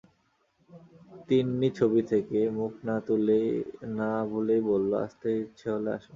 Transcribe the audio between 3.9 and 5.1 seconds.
না-ভুলেই বলল,